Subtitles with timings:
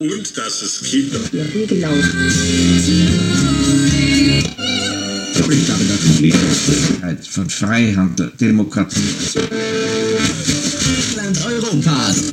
[0.00, 1.18] Und das ist Kita.
[1.30, 1.92] Ja, genau.
[5.36, 9.00] Ich glaube, dass Friedensfähigkeit von Freihandel, Demokratie.
[11.16, 12.32] Land Europas.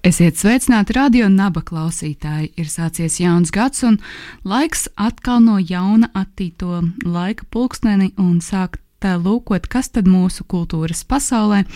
[0.00, 2.54] Esiet sveicināti radio naba klausītāji.
[2.56, 3.98] Ir sācies jauns gads un
[4.48, 11.66] laiks atkal no jauna attīto laika pulksteni un sākt lūkot, kas tad mūsu kultūras pasaulē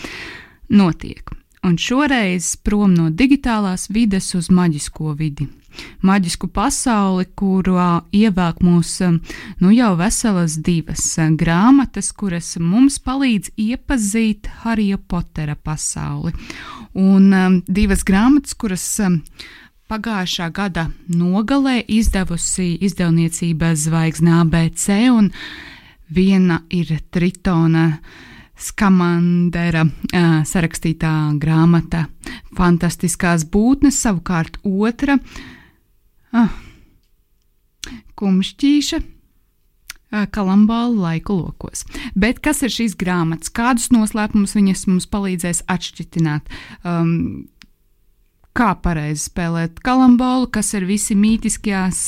[0.73, 1.29] notiek.
[1.65, 5.45] Un šoreiz prom no digitālās vides uz maģisko vidi.
[6.05, 8.95] Maģisku pasauli, kurā ievelk mūs
[9.61, 11.03] nu jau veselas divas
[11.37, 16.33] grāmatas, kuras mums palīdz iepazīt Harija Potera pasauli.
[16.95, 19.17] Un um, divas grāmatas, kuras um,
[19.91, 25.27] pagājušā gada nogalē izdevusi izdevniecība Zvaigznā ABC, un
[26.07, 27.89] viena ir Tritona
[28.55, 32.05] Skamandera uh, sarakstītā grāmata
[32.55, 36.55] Fantastiskās būtnes, savukārt otra uh,
[38.15, 39.01] Kumšķīša
[40.31, 41.83] kalambālu laiku lokos.
[42.15, 43.51] Bet kas ir šīs grāmatas?
[43.53, 46.51] Kādus noslēpumus viņas mums palīdzēs atšķitināt?
[46.83, 47.47] Um,
[48.55, 51.99] kā pareizi spēlēt kalambolu, kas ir visi mītiskās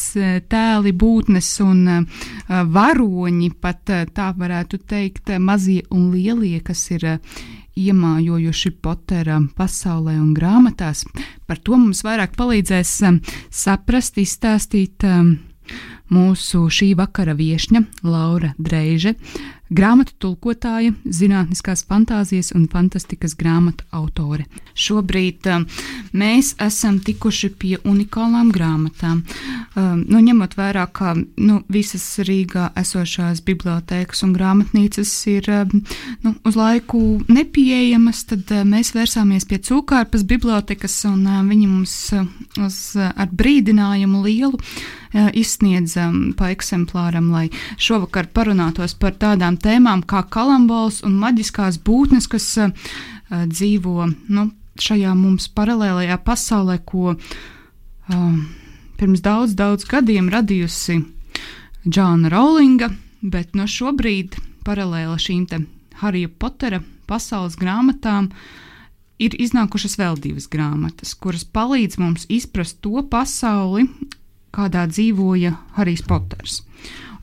[0.47, 2.07] tēli, būtnes un
[2.47, 7.07] varoņi, pat tā varētu teikt, mazie un lielie, kas ir
[7.77, 11.03] iemājojuši Potera pasaulē un grāmatās.
[11.45, 12.95] Par to mums vairāk palīdzēs
[13.53, 15.03] saprast, izstāstīt.
[16.13, 19.15] Mūsu šī vakara viesņa Laura Dreiže,
[19.67, 24.45] grāmatu tulkotāja, zinātniskās fantāzijas un fantastikas grāmatu autore.
[24.77, 25.65] Šobrīd um,
[26.15, 29.23] mēs esam tikuši pie unikālām grāmatām.
[29.75, 35.81] Um, nu, ņemot vērā, ka nu, visas Rīgā esošās bibliotēkas un grāmatnīcas ir um,
[36.23, 41.97] nu, uz laiku nepieejamas, tad uh, mēs vērsāmies pie Cūkārpas bibliotekas un uh, viņi mums
[42.15, 42.23] uh,
[42.63, 44.63] uz, ar brīdinājumu lielu
[45.13, 47.47] uh, izsniedza pa eksemplāram, lai
[47.77, 52.47] šovakar parunātos par tādām tēmām kā kalambols un maģiskās būtnes, kas
[53.27, 54.49] dzīvo nu,
[54.81, 58.35] šajā mums paralēlajā pasaulē, ko uh,
[58.97, 61.01] pirms daudz, daudz gadiem radījusi
[61.87, 62.91] Džona Rowlinga,
[63.21, 65.61] bet no šobrīd paralēli šīm te
[66.01, 68.29] Harija Potera pasaules grāmatām
[69.23, 73.87] ir iznākušas vēl divas grāmatas, kuras palīdz mums izprast to pasauli,
[74.55, 76.61] kādā dzīvoja Harijs Poters.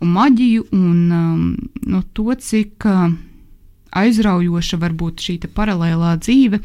[0.02, 1.44] Un maģiju un um,
[1.88, 3.12] no to, cik uh,
[3.94, 6.60] aizraujoša var būt šī paralēlā dzīve,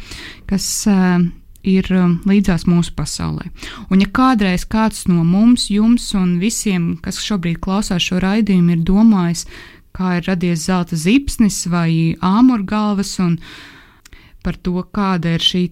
[0.50, 1.22] kas uh,
[1.64, 3.50] ir um, līdzās mūsu pasaulē.
[3.90, 8.86] Un, ja kādreiz kāds no mums, jums un visiem, kas šobrīd klausās šo raidījumu, ir
[8.88, 9.46] domājis,
[9.96, 13.38] kā ir radies zelta zipsnis vai āmurgalvas, un
[14.44, 15.68] par to, kāda ir šī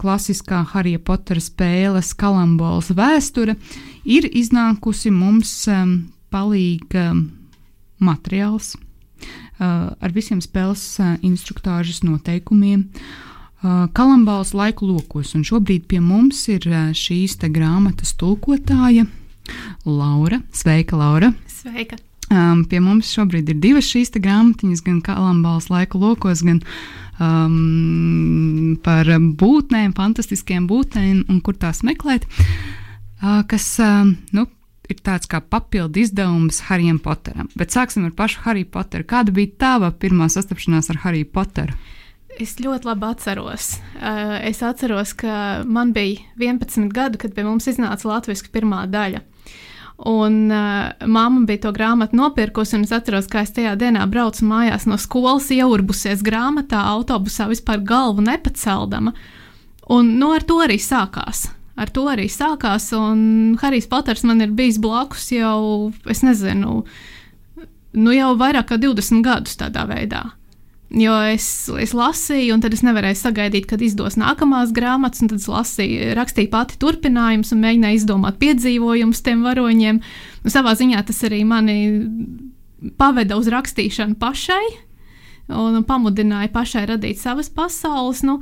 [0.00, 3.54] klasiskā Harija Potera spēles kalambols vēsture,
[4.04, 5.96] ir iznākusi mums um,
[6.32, 7.26] palīga um,
[8.04, 12.88] materiāls uh, ar visiem spēles uh, instruktāžas noteikumiem.
[13.64, 19.06] Uh, Kalambāls laiku lokos, un šobrīd pie mums ir uh, šīs grāmatas tulkotāja
[19.84, 20.40] Laura.
[20.52, 21.32] Sveika, Laura!
[21.48, 21.96] Sveika!
[22.32, 26.62] Um, pie mums šobrīd ir divas šīs grāmatiņas, gan Kalambāls laiku lokos, gan
[27.20, 29.08] um, par
[29.40, 32.24] būtnēm, fantastiskiem būtnēm un kur tās meklēt.
[32.24, 32.83] Uh,
[33.48, 34.46] kas um, nu,
[34.90, 37.48] ir tāds kā papildu izdevums Harijam Poteram.
[37.58, 39.06] Bet sāksim ar pašu Hariju Poteru.
[39.08, 41.76] Kāda bija tava pirmā sastapšanās ar Hariju Poteru?
[42.34, 43.68] Es ļoti labi atceros.
[43.94, 49.22] Uh, es atceros, ka man bija 11 gadi, kad pie mums iznāca latviešu pirmā daļa.
[50.10, 54.42] Un uh, mamma bija to grāmatu nopirkusi, un es atceros, kā es tajā dienā braucu
[54.50, 59.14] mājās no skolas, ieurbusies grāmatā, autobusā vispār galvu nepaceldama.
[59.94, 61.46] Un nu, ar to arī sākās.
[61.74, 66.84] Ar to arī sākās, un Harijs Poters man ir bijis blakus jau, es nezinu,
[67.98, 70.22] nu jau vairāk kā 20 gadus tādā veidā.
[70.94, 71.46] Jo es,
[71.80, 76.12] es lasīju, un tad es nevarēju sagaidīt, kad izdos nākamās grāmatas, un tad es lasīju,
[76.14, 79.98] rakstīju pati turpinājumus un mēģināju izdomāt piedzīvojumus tiem varoņiem.
[80.44, 81.78] Un savā ziņā tas arī mani
[83.00, 84.62] paveda uz rakstīšanu pašai,
[85.50, 88.22] un pamudināja pašai radīt savas pasaules.
[88.22, 88.38] Nu,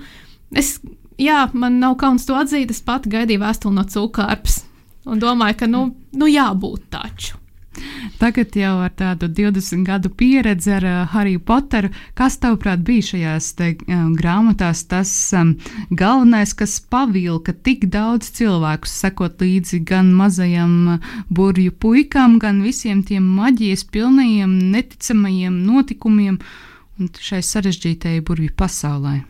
[0.52, 0.76] es,
[1.20, 4.62] jā, man nav kauns to atzīt, es pati gaidīju vēstuli no cūkārpas
[5.04, 5.86] un domāju, ka nu,
[6.16, 7.38] nu jābūt taču.
[8.20, 11.88] Tagad jau ar tādu 20 gadu pieredzi ar uh, Hariju Poteru,
[12.18, 15.54] kas tavuprāt bija šajās te, uh, grāmatās tas um,
[15.88, 23.00] galvenais, kas pavilka tik daudz cilvēku sekot līdzi gan mazajam uh, burju puikam, gan visiem
[23.08, 26.38] tiem maģijas pilnajiem, neticamajiem notikumiem
[27.00, 29.22] un šai sarežģītajai burvju pasaulē?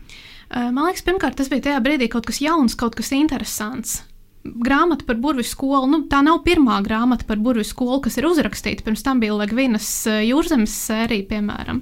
[0.53, 4.03] Uh, man liekas, pirmkārt, tas bija tajā brīdī kaut kas jauns, kaut kas interesants
[4.43, 5.87] grāmata par burbuļu skolu.
[5.89, 8.83] Nu, tā nav pirmā grāmata par burbuļu skolu, kas ir uzrakstīta.
[8.85, 11.81] Pirms tam bija Ligvinas eh, jūrzemes sērija, piemēram.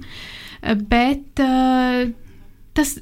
[0.62, 1.42] Eh, bet
[2.76, 2.94] tas,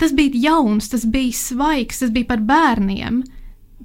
[0.00, 3.22] tas bija jauns, tas bija svaigs, tas bija par bērniem,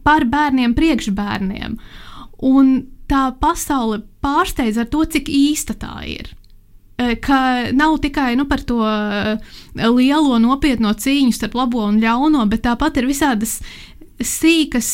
[0.07, 1.77] par bērniem, priekšbērniem.
[2.43, 2.73] Un
[3.11, 6.31] tā pasaule pārsteidz ar to, cik īsta tā ir
[6.97, 7.39] ka
[7.73, 8.79] nav tikai nu, par to
[9.73, 13.57] lielo nopietno cīņu starp labo un ļauno, bet tāpat ir visādas
[14.21, 14.91] sīkas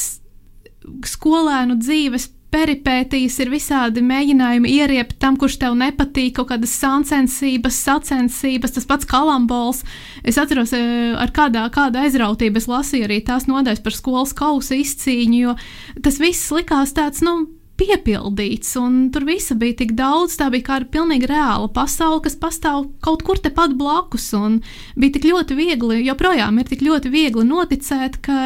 [1.06, 8.74] skolēnu dzīves peripētīs ir visādi mēģinājumi ieriept tam, kurš tev nepatīk, kaut kādas sāncensības, sacensības,
[8.74, 9.84] tas pats kalambols.
[10.24, 14.76] Es atceros, eh, ar kādā, kāda aizrautība es lasīju arī tās nodaļas par skolas kausa
[14.80, 15.56] izcīņu, jo
[16.02, 17.48] tas viss likās tāds, nu,
[17.80, 20.36] piepildīts, un tur visa bija tik daudz.
[20.40, 24.30] Tā bija kāda pilnīgi reāla pasaule, kas pastāv kaut kur tepat blakus.
[24.38, 24.60] Un
[25.00, 28.38] bija tik ļoti viegli, joprojām ir tik ļoti viegli noticēt, ka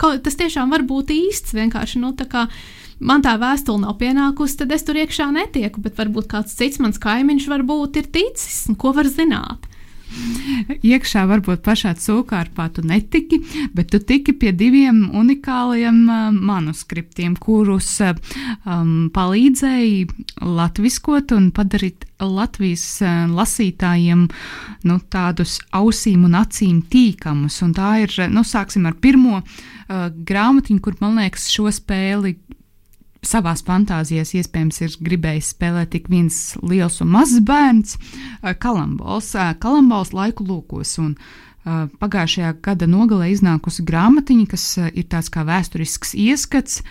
[0.00, 1.56] kaut, tas tiešām var būt īsts.
[1.56, 2.46] Vienkārši nu, tā kā
[2.98, 7.00] man tā vēstule nav pienākusi, tad es tur iekšā netieku, bet varbūt kāds cits mans
[7.02, 9.66] kaimiņš varbūt ir ticis, un ko var zināt.
[10.86, 13.38] Iekšā varbūt pašā cūkārpā tu netiki,
[13.74, 18.14] bet tu tiki pie diviem unikāliem uh, manuskriptiem, kurus uh,
[18.64, 24.26] um, palīdzēja latviskot un padarīt Latvijas uh, lasītājiem
[24.88, 27.60] nu, tādus ausīm un acīm tīkamus.
[27.66, 32.36] Un tā ir, nu, sāksim ar pirmo uh, grāmatiņu, kur man liekas šo spēli
[33.24, 37.96] savās fantāzijās iespējams ir gribējis spēlēt tik viens liels un mazs bērns,
[38.62, 39.32] Kalambols,
[39.62, 40.96] Kalambols laiku lūkos.
[41.02, 41.16] Un,
[41.66, 46.82] pagājušajā gada nogalē iznākusi grāmatiņa, kas ir tāds kā vēsturisks ieskats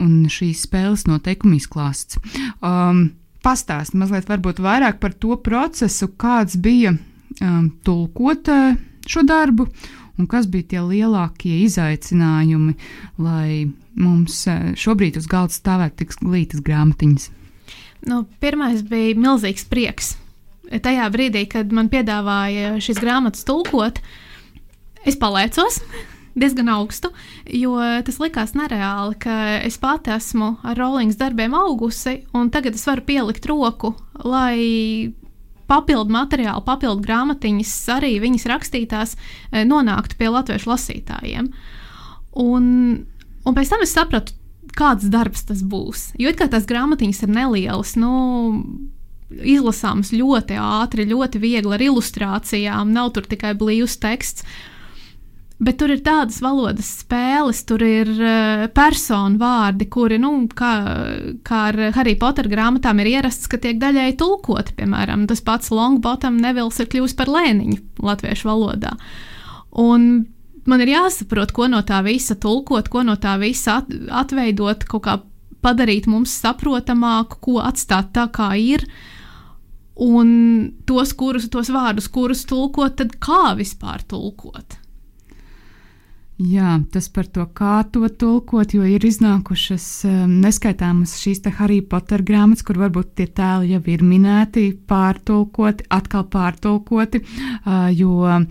[0.00, 2.18] un šīs spēles noteikumi izklāsts.
[2.64, 3.10] Um,
[3.44, 4.30] Pastāst mazliet
[4.64, 9.66] vairāk par to procesu, kāds bija um, tulkot uh, šo darbu
[10.18, 12.74] un kas bija tie lielākie izaicinājumi,
[13.22, 17.30] lai mums eh, šobrīd uz galda stāvētu tik glītas grāmatiņas?
[18.04, 20.14] Nu, pirmais bija milzīgs prieks.
[20.64, 24.00] Tajā brīdī, kad man piedāvāja šīs grāmatas tulkot,
[25.04, 25.80] es palaicos
[26.40, 27.12] diezgan augstu,
[27.46, 32.86] jo tas likās nereāli, ka es pati esmu ar Rollings darbiem augusi, un tagad es
[32.88, 33.94] varu pielikt roku,
[34.24, 35.12] lai
[35.70, 39.16] papildu materiālu, papildu grāmatiņas, arī viņas rakstītās,
[39.50, 41.50] eh, nonāktu pie latviešu lasītājiem.
[42.44, 42.64] Un,
[43.44, 44.34] un pēc tam es sapratu,
[44.74, 46.12] kāds darbs tas būs.
[46.18, 48.12] Jo it kā tās grāmatiņas ir nelielas, nu,
[49.30, 54.46] izlasāmas ļoti ātri, ļoti viegli ar ilustrācijām, nav tur tikai blīvs teksts.
[55.62, 60.72] Bet tur ir tādas valodas spēles, tur ir uh, personu vārdi, kuri, nu, kā,
[61.46, 64.74] kā ar Harry Potter grāmatām, ir ierasts, ka tiek daļēji tulkoti.
[64.80, 68.96] Piemēram, tas pats Longbottom Nevils ir kļuvis par lēniņu latviešu valodā.
[69.78, 70.26] Un
[70.66, 73.94] man ir jāsaprot, ko no tā visa tulkot, ko no tā visa at,
[74.24, 75.18] atveidot, kaut kā
[75.64, 78.88] padarīt mums saprotamāku, ko atstāt tā, kā ir.
[80.02, 80.30] Un
[80.82, 84.82] tos, kurus, tos vārdus, kurus tulkot, tad kā vispār tulkot?
[86.34, 92.24] Jā, tas par to, kā to tulkot, jo ir iznākušas um, neskaitāmas šīs Harry Potter
[92.26, 98.42] grāmatas, kur varbūt tie tēli jau ir minēti, pārtulkoti, atkal pārtulkoti, uh, jo uh,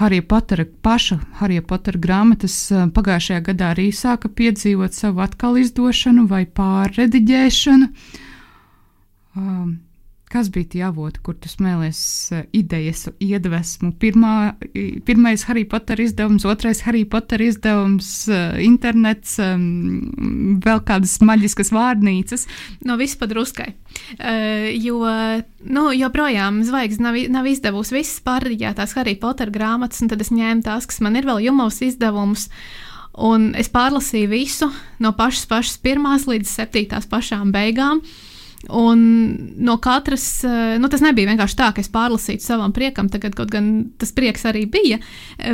[0.00, 6.24] Harry Potter paša Harry Potter grāmatas uh, pagājušajā gadā arī sāka piedzīvot savu atkal izdošanu
[6.32, 7.90] vai pārrediģēšanu.
[9.36, 9.76] Um,
[10.28, 12.00] Kas bija tie avoti, kur tu smēlies
[12.36, 13.94] uh, idejas, iedvesmu?
[14.00, 14.32] Pirmā,
[15.08, 22.44] pirmais Harry Potter izdevums, otrais Harry Potter izdevums, uh, internets, um, vēl kādas maģiskas vārnīcas.
[22.84, 23.70] No viss padruskai.
[24.18, 25.00] Uh, jo,
[25.64, 30.66] nu, joprojām zvaigznes nav, nav izdevusi visas pārdiģētās Harry Potter grāmatas, un tad es ņēmu
[30.68, 32.50] tās, kas man ir vēl jumavs izdevums.
[33.18, 34.68] Un es pārlasīju visu
[35.02, 38.04] no pašas, pašas pirmās līdz septītās pašām beigām.
[38.66, 40.42] Un no katras,
[40.82, 43.68] nu, tas nebija vienkārši tā, ka es pārlasītu savam priekam, tagad kaut gan
[44.02, 44.96] tas prieks arī bija,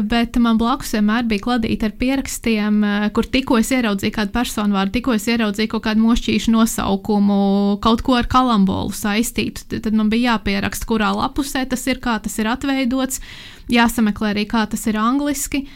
[0.09, 2.79] bet man blakus vienmēr bija kladīta ar pierakstiem,
[3.13, 7.41] kur tikko es ieraudzīju kādu personu vārdu, tikko es ieraudzīju kaut kādu mošķīšu nosaukumu,
[7.85, 9.67] kaut ko ar kalambolu saistītu.
[9.75, 13.21] Tad man bija jāpieraksta, kurā lapusē tas ir, kā tas ir atveidots,
[13.69, 15.67] jāsameklē arī, kā tas ir angliski.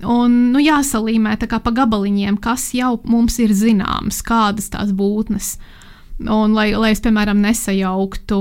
[0.00, 5.76] Un nu, jāsalīmē pa gabaliņiem, kas jau mums ir zināms, kādas tās būtnes ir.
[6.20, 8.38] Un, lai, lai es, piemēram, nesajauktu,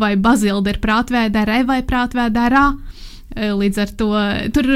[0.00, 2.64] vai bazilda ir prātvēdā re vai prātvēdā rā.
[3.30, 4.10] E, līdz ar to
[4.56, 4.68] tur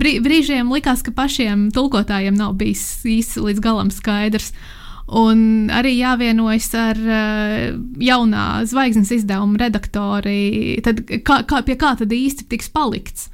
[0.00, 4.54] brīžiem likās, ka pašiem tulkotājiem nav bijis īsti līdz galam skaidrs.
[5.08, 6.98] Un arī jāvienojas ar
[8.00, 13.30] jaunā zvaigznes izdevuma redaktori, tad kā, kā, pie kā tad īsti tiks palikts,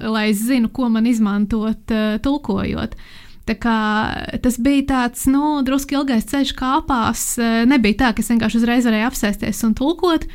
[0.00, 2.16] lai es zinu, ko man izmantot uh,
[3.54, 3.66] tulkojot.
[3.66, 7.34] Uh, Tas bija tāds, nu, drusku ilgais ceļš kāpās.
[7.38, 10.26] Eh, nebija tā, ka es vienkārši uzreiz varēju apsēsties un tulkot.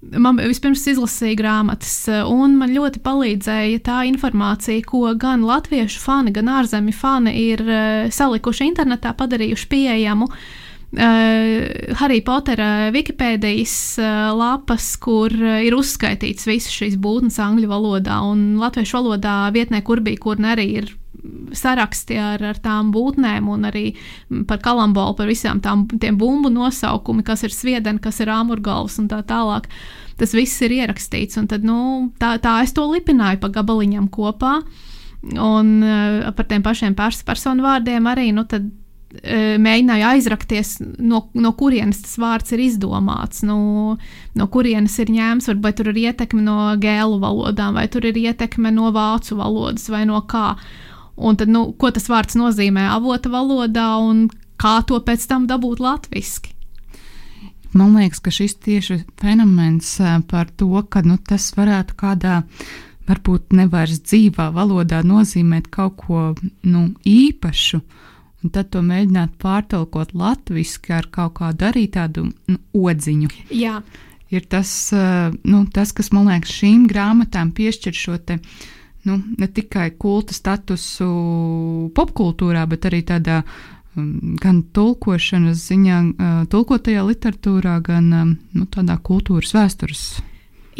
[0.00, 6.32] Man vispirms izlasīja grāmatas, eh, un man ļoti palīdzēja tā informācija, ko gan latviešu fani,
[6.32, 10.30] gan ārzemju fani ir eh, salikuši internetā, padarījuši pieejamu.
[10.90, 18.16] Uh, Harry Pottera Wikipēdijas uh, lapas, kur uh, ir uzskaitīts visas šīs būtnes angļu valodā,
[18.26, 20.90] un latviešu valodā vietnē, kur bija, kur arī ir
[21.56, 23.84] saraksti ar, ar tām būtnēm un arī
[24.48, 29.22] par kalambolu, par visām tām bumbu nosaukumi, kas ir sviedeni, kas ir āmurgalvs un tā
[29.26, 29.68] tālāk.
[30.20, 34.60] Tas viss ir ierakstīts, un tad, nu, tā, tā es to lipināju pa gabaliņam kopā.
[35.20, 41.26] Un uh, par tiem pašiem pers personu vārdiem arī nu, tad, uh, mēģināju aizrakties, no,
[41.36, 43.96] no kurienes tas vārds ir izdomāts, nu,
[44.36, 48.72] no kurienes ir ņēmts, vai tur ir ietekme no gēlu valodām, vai tur ir ietekme
[48.76, 50.52] no vācu valodas, vai no kā.
[50.56, 50.89] Uh,
[51.20, 54.28] Un tad, nu, ko tas vārds nozīmē avota valodā un
[54.60, 56.56] kā to pēc tam dabūt latviešu?
[57.70, 59.92] Man liekas, ka šis tieši fenomens
[60.30, 62.40] par to, ka nu, tas varētu kādā
[63.06, 66.22] varbūt nevairs dzīvā valodā nozīmēt kaut ko
[66.66, 67.80] nu, īpašu,
[68.42, 73.30] un tad to mēģināt pārtulkot latviešu ar kaut kādu arī tādu nu, odziņu.
[73.54, 73.80] Jā.
[74.30, 74.72] Ir tas,
[75.42, 78.38] nu, tas, kas man liekas, šīm grāmatām piešķir šo te
[79.02, 81.10] nu, ne tikai kulta statusu
[81.96, 88.98] popkultūrā, bet arī tādā um, gan tulkošanas ziņā, uh, tulkotajā literatūrā, gan um, nu, tādā
[89.02, 90.04] kultūras vēstures.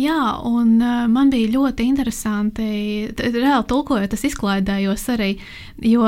[0.00, 2.70] Jā, un uh, man bija ļoti interesanti,
[3.16, 5.34] reāli tulkojot, es izklaidējos arī,
[5.84, 6.06] jo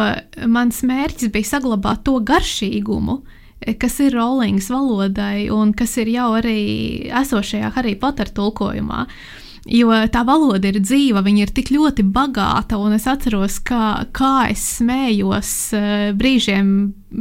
[0.49, 3.23] mans mērķis bija saglabāt to garšīgumu,
[3.79, 6.59] kas ir Rowlings valodai un kas ir jau arī
[7.15, 9.05] esošajā Harry Potter tulkojumā.
[9.07, 14.09] Uh, Jo tā valoda ir dzīva, viņa ir tik ļoti bagāta, un es atceros, kā,
[14.11, 16.73] kā es smējos uh, brīžiem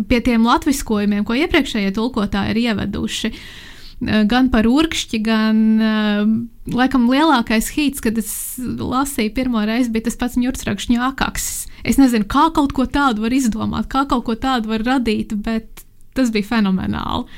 [0.09, 3.29] pie tiem latviskojumiem, ko iepriekšējie tulkotāji ir ieveduši.
[3.29, 6.25] Uh, gan par urkšķi, gan uh,
[6.73, 11.49] laikam lielākais hīts, kad es lasīju pirmo reizi, bija tas pats ņurtsrakšņu ākaks.
[11.85, 15.85] Es nezinu, kā kaut ko tādu var izdomāt, kā kaut ko tādu var radīt, bet
[16.17, 17.29] tas bija fenomenāli.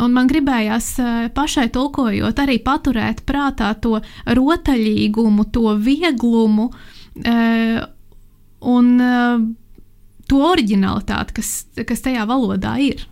[0.00, 6.70] Un man gribējās eh, pašai tulkojot, arī paturēt prātā to rotaļīgumu, to vieglumu
[7.24, 7.82] eh,
[8.72, 9.44] un eh,
[10.30, 11.50] to originalitāti, kas,
[11.88, 13.04] kas tajā valodā ir.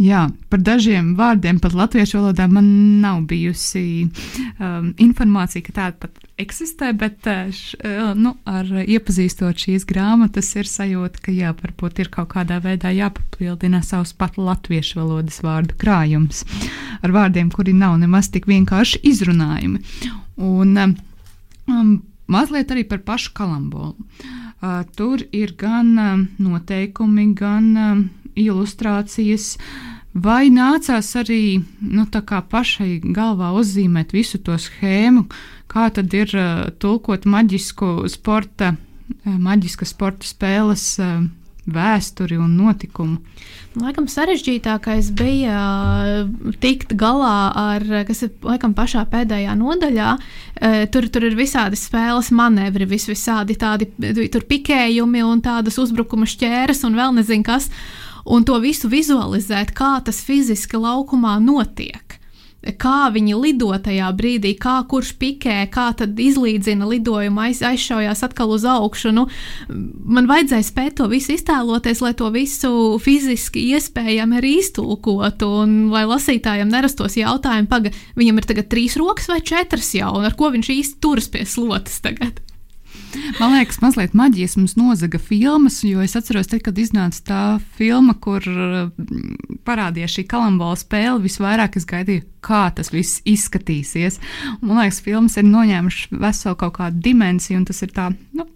[0.00, 2.64] Jā, par dažiem vārdiem pat latviešu valodā man
[3.02, 9.60] nav bijusi um, informācija, ka tāda pat eksistē, bet uh, š, uh, nu, ar iepazīstot
[9.60, 15.02] šīs grāmatas, ir sajūta, ka jā, varbūt ir kaut kādā veidā jāpapildina savs pat latviešu
[15.02, 16.46] valodas vārdu krājums
[17.04, 19.82] ar vārdiem, kuri nav nemaz tik vienkārši izrunājumi.
[20.40, 20.96] Un um,
[21.68, 21.98] um
[22.30, 23.98] mazliet arī par pašu kalambolu.
[24.60, 28.02] Uh, tur ir gan um, noteikumi, gan um,
[28.40, 29.54] ilustrācijas.
[30.10, 32.04] Vai nācās arī nu,
[32.50, 35.28] pašai galvā uzzīmēt visu to schēmu,
[35.70, 41.20] kā tad ir uh, tulkot maģisku sporta, uh, maģiska sporta spēles uh,
[41.70, 43.20] vēsturi un notikumu?
[43.78, 45.60] Laikam sarežģītākais bija
[46.58, 50.08] tikt galā ar, kas ir laikam pašā pēdējā nodaļā.
[50.90, 56.98] Tur, tur ir visādi spēles manevri, vis, visādi tādi pikējumi un tādas uzbrukuma šķēres un
[56.98, 57.70] vēl nezinu kas.
[57.70, 62.20] Uh, un to visu vizualizēt, kā tas fiziski laukumā notiek.
[62.60, 68.52] Kā viņi lido tajā brīdī, kā kurš pikē, kā tad izlīdzina lidojumu, aiz, aizšaujās atkal
[68.52, 69.14] uz augšu.
[69.16, 69.24] Nu,
[70.04, 76.04] man vajadzēja spēt to visu iztēloties, lai to visu fiziski iespējami arī iztulkotu, un lai
[76.10, 80.52] lasītājiem nerastos jautājumi, pagaidi, viņam ir tagad trīs rokas vai četras jau, un ar ko
[80.52, 82.44] viņš īsti turas pie slotas tagad.
[83.40, 87.42] Man liekas, mazliet maģijas mums nozaga filmas, jo es atceros, tad, kad iznāca tā
[87.78, 94.20] filma, kur mm, parādījās šī kalambola spēle, visvairāk es gaidīju, kā tas viss izskatīsies.
[94.60, 98.46] Man liekas, filmas ir noņēmušas veselu kaut kādu dimensiju, un tas ir tā, nu,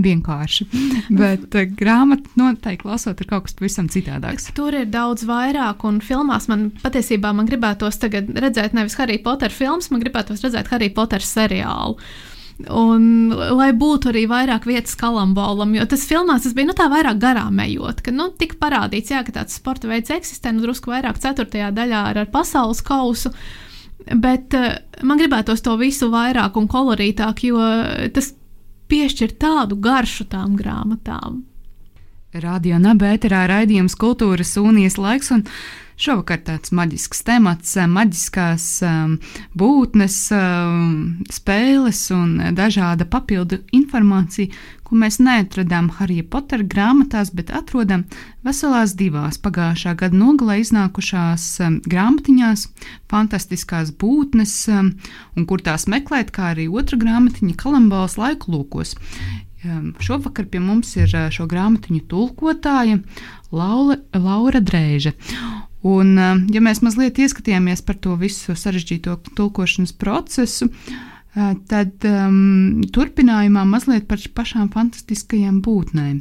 [0.00, 0.66] vienkārši.
[1.20, 4.50] Bet uh, grāmata noteikti lasot, ir kaut kas pavisam citādāks.
[4.56, 9.90] Tur ir daudz vairāk, un filmās man patiesībā man gribētos redzēt nevis Harry Potter filmas,
[9.92, 11.98] man gribētos redzēt Harry Potter seriālu.
[12.70, 17.18] Un, lai būtu arī vairāk vietas kalambolam, jo tas filmās tas bija nu, tā vairāk
[17.22, 21.18] garām ejot, ka nu, tika parādīts, jā, ka tāds sporta veids eksistē, nu, drusku vairāk
[21.22, 23.32] ceturtajā daļā ar, ar pasaules kausu.
[24.02, 24.76] Bet uh,
[25.06, 27.62] man gribētos to visu vairāk un kolorītāk, jo
[28.14, 28.32] tas
[28.92, 31.42] piešķir tādu garšu tām grāmatām.
[32.32, 35.42] Radio Nabērā raidījums Kultūras Unijas laiks, un
[36.02, 39.16] šovakar tāds maģisks temats, maģiskās um,
[39.58, 44.50] būtnes, um, spēles un dažāda papildu informācija,
[44.82, 48.04] ko mēs neatradām Harija Potera grāmatās, bet atrodam
[48.44, 52.66] veselās divās pagājušā gada nogalē iznākušās um, grāmatiņās,
[53.12, 58.96] fantastiskās būtnes, un kur tās meklēt, kā arī otra grāmatiņa Kalambāls laiku lūkos.
[60.02, 62.98] Šovakar pie mums ir šo grāmatiņu tulkotāja
[63.54, 65.12] Laura, Laura Drēža.
[65.82, 66.14] Un,
[66.54, 70.68] ja mēs mazliet ieskatījāmies par to visu sarežģīto tulkošanas procesu,
[71.68, 76.20] tad um, turpinājumā mazliet par pašām fantastiskajām būtnēm.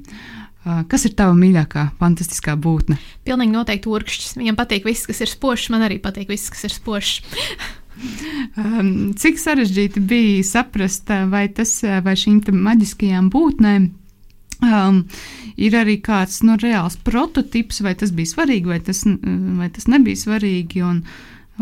[0.61, 2.97] Uh, kas ir tava mīļākā, fantastiskā būtne?
[3.27, 4.35] Pilnīgi noteikti urkšķis.
[4.39, 7.19] Viņam patīk viss, kas ir spožs, man arī patīk viss, kas ir spožs.
[8.57, 13.89] um, cik sarežģīti bija saprast, vai, tas, vai šīm maģiskajām būtnēm
[14.61, 15.03] um,
[15.57, 20.25] ir arī kāds nu, reāls prototyps, vai tas bija svarīgi, vai tas, vai tas nebija
[20.25, 20.83] svarīgi.
[20.87, 21.05] Un,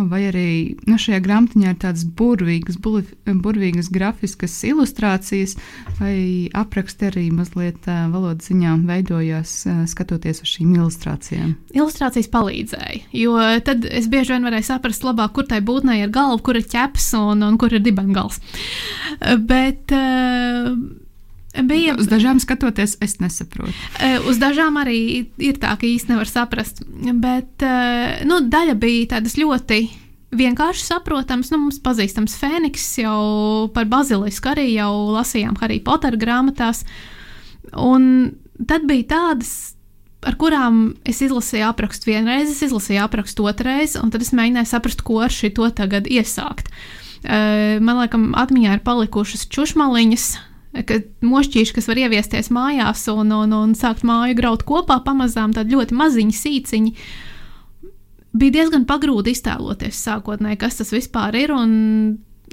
[0.07, 0.49] Vai arī
[0.87, 5.55] nu, šajā grāmatiņā ir tādas burvīgas, burvīgas grafiskas ilustrācijas,
[5.97, 11.51] vai apraksti arī mazliet uh, valodas ziņā veidojās uh, skatoties uz šīm ilustrācijām?
[11.75, 16.39] Ilustrācijas palīdzēja, jo tad es bieži vien varēju saprast labāk, kur tai būtnei ir galva,
[16.45, 18.39] kur ir ķeps un, un kur ir dibengals.
[19.49, 20.69] Bet uh,
[21.49, 23.73] Bija, uz dažām skatoties, es nesaprotu.
[24.29, 24.99] Uz dažām arī
[25.41, 26.83] ir tā, ka īsti nevar saprast.
[26.85, 27.65] Bet
[28.29, 29.79] nu, daļa bija tādas ļoti
[30.35, 31.49] vienkārši saprotams.
[31.49, 36.83] Nu, mums pazīstams Fēniks jau par bazilisku arī jau lasījām Harry Potter grāmatās.
[37.73, 38.35] Un
[38.69, 39.73] tad bija tādas,
[40.21, 45.01] ar kurām es izlasīju aprakstu vienreiz, es izlasīju aprakstu otrreiz, un tad es mēģināju saprast,
[45.05, 46.69] ko ar šo tagad iesākt.
[47.25, 50.27] Man liekas, atmiņā ir palikušas čušmaliņas,
[50.73, 55.75] ka mošķīši, kas var ieviesties mājās un, un, un sākt māju graut kopā pamazām, tādi
[55.75, 56.93] ļoti maziņi sīciņi.
[58.39, 61.55] Bija diezgan pagrūti iztēloties sākotnēji, kas tas vispār ir.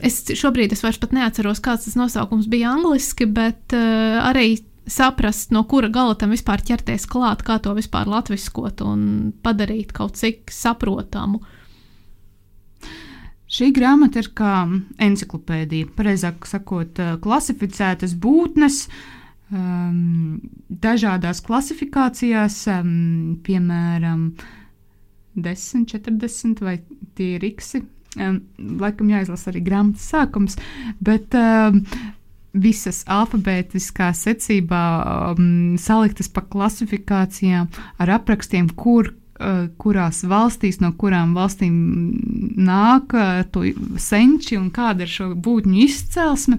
[0.04, 5.64] Es šobrīd es vairs neatceros, kāds tas nosaukums bija angliski, bet uh, arī saprast, no
[5.68, 11.40] kura gala tam vispār ķerties klāt, kā to vispār latviskot un padarīt kaut cik saprotamu.
[11.40, 11.52] Uh,
[13.46, 14.54] Šī grāmata ir kā
[15.06, 18.86] encyklopēdija, precīzāk sakot, eh, klasificētas būtnes.
[19.46, 24.32] Um, dažādās klasifikācijās, um, piemēram,
[25.36, 26.80] 10, 40 vai
[27.14, 27.84] tie ir iksi.
[28.18, 28.40] Um,
[28.82, 30.58] laikam jāizlasa arī grāmatas sākums,
[30.98, 31.84] bet um,
[32.56, 34.82] visas alfabētiskā secībā
[35.36, 37.70] um, saliktas pa klasifikācijām
[38.02, 39.12] ar aprakstiem, kur
[39.76, 41.74] kurās valstīs, no kurām valstīm
[42.56, 43.12] nāk
[43.52, 43.64] to
[44.00, 46.58] senči un kāda ir šo būtņu izcelsme,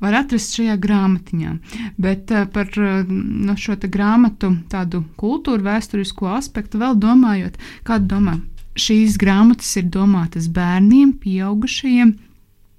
[0.00, 1.54] var atrast šajā grāmatiņā.
[2.00, 8.38] Bet par no šo grāmatu tādu kultūru vēsturisko aspektu vēl domājot, kāda domā,
[8.74, 12.14] šīs grāmatas ir domātas bērniem, pieaugušajiem.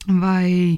[0.05, 0.77] Vai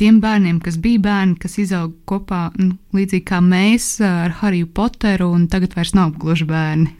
[0.00, 5.28] tiem bērniem, kas bija bērni, kas izauga kopā, nu, līdzīgi kā mēs ar Hariju Poteru,
[5.30, 6.90] un tagad vairs nav gluži bērni?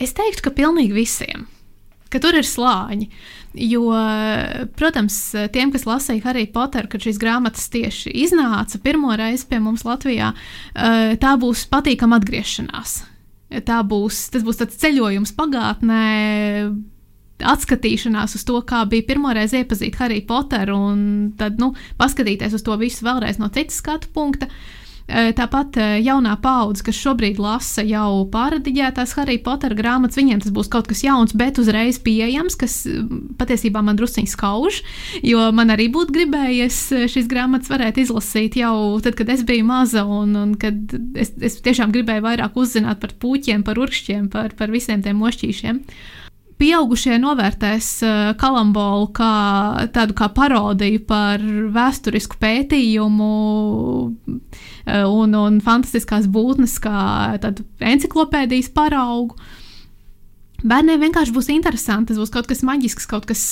[0.00, 1.44] Es teiktu, ka pilnīgi visiem.
[2.10, 3.06] Ka tur ir slāņi.
[3.60, 3.84] Jo,
[4.78, 5.16] protams,
[5.54, 10.32] tiem, kas lasīja Harry Potteru, kad šīs grāmatas tieši iznāca pirmo reizi pie mums Latvijā,
[10.32, 13.02] eh, tā būs patīkama atgriešanās.
[13.66, 16.02] Tā būs, tas būs tāds ceļojums pagātnē,
[17.40, 22.76] atskatīšanās uz to, kā bija pirmoreiz iepazīt Harry Potteru, un tad nu, paskatīties uz to
[22.78, 24.46] visu vēlreiz no citas skatu punkta.
[24.46, 24.79] Uh,
[25.36, 30.70] tāpat eh, jaunā paudze, kas šobrīd lasa jau pārrediģētās Harry Potter grāmatas, viņiem tas būs
[30.72, 34.80] kaut kas jauns, bet uzreiz pieejams, kas mm, patiesībā man drusciņi skauž,
[35.26, 39.66] jo man arī būtu gribējies eh, šīs grāmatas varēt izlasīt jau tad, kad es biju
[39.68, 44.54] maza, un, un kad es, es tiešām gribēju vairāk uzzināt par puķiem, par urkšķiem, par,
[44.58, 45.84] par visiem tiem mošķīšiem.
[46.60, 49.32] Pieaugušie novērtēs uh, kalambolu kā
[49.94, 51.42] tādu kā parodiju par
[51.74, 53.30] vēsturisku pētījumu
[54.10, 57.00] uh, un, un fantastiskās būtnes, kā
[57.42, 59.40] tādu enciklopēdijas paraugu.
[60.60, 63.44] Bērniem vienkārši būs interesanti, tas būs kaut kas maģisks, kaut kas,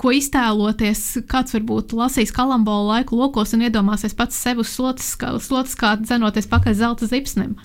[0.00, 1.22] ko iztēloties.
[1.30, 5.14] Kāds varbūt lasīs kalambolu laiku lokos un iedomāsies pats sev uz slotas,
[5.46, 7.56] slotas kā dzenoties pakaļ zelta zipsnim.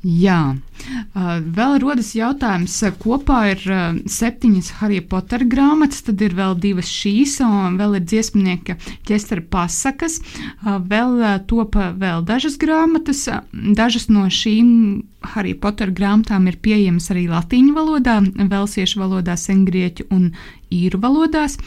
[0.00, 6.54] Jā, uh, vēl rodas jautājums, kopā ir uh, septiņas Harry Potter grāmatas, tad ir vēl
[6.56, 14.08] divas šīs, un vēl ir dziesmnieka ķestara pasakas, uh, vēl topa vēl dažas grāmatas, dažas
[14.08, 14.70] no šīm
[15.34, 20.30] Harry Potter grāmatām ir pieejamas arī latīņu valodā, velsiešu valodā, sengrieķu un
[20.72, 21.58] īru valodās.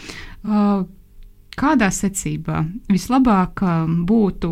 [1.53, 3.61] Kādā secībā vislabāk
[4.09, 4.49] būtu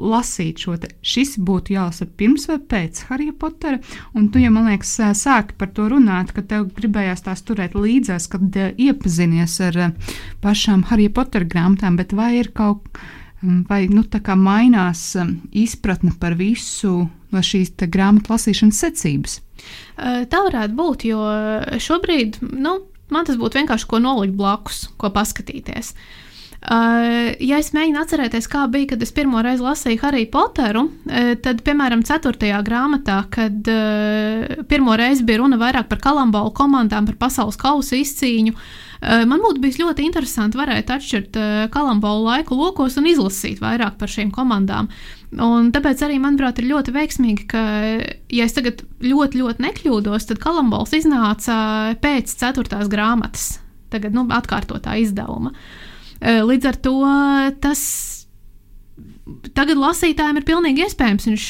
[0.00, 0.90] lasīt šo te.
[1.06, 3.80] Šis būtu jālasa pirms vai pēc Harija Potera.
[4.16, 8.28] Un tu, ja man liekas, sāki par to runāt, ka tev gribējās tās turēt līdzās,
[8.32, 9.80] kad iepazinies ar
[10.44, 13.00] pašām Harija Potera grāmatām, bet vai ir kaut
[13.40, 15.14] vai nu, kā mainās
[15.56, 19.38] izpratne par visu no šīs grāmatu lasīšanas secības?
[19.96, 21.20] Tā varētu būt, jo
[21.80, 22.74] šobrīd nu,
[23.12, 25.94] man tas būtu vienkārši ko nolikt blakus, ko paskatīties.
[25.94, 26.29] Uh,
[26.60, 31.30] Uh, ja es mēģinu atcerēties, kā bija, kad es pirmo reizi lasīju Harry Potteru, uh,
[31.40, 32.36] tad, piemēram, 4.
[32.66, 38.52] grāmatā, kad uh, pirmo reizi bija runa vairāk par kalambolu komandām, par pasaules kausa izcīņu,
[39.00, 41.38] man būtu bijis ļoti interesanti varēt atšķirt
[41.72, 44.90] kalambolu laiku lokos un izlasīt vairāk par šīm komandām.
[45.40, 47.62] Un tāpēc arī, manuprāt, ir ļoti veiksmīgi, ka,
[48.28, 51.56] ja es tagad ļoti, ļoti nekļūdos, tad kalambols iznāca
[52.04, 52.84] pēc 4.
[52.92, 53.54] grāmatas,
[53.88, 55.54] tagad nu, atkārtotā izdevuma.
[55.56, 55.79] Uh,
[56.20, 56.96] līdz ar to
[57.64, 57.82] tas
[59.56, 61.28] tagad lasītājiem ir pilnīgi iespējams.
[61.28, 61.46] Viņš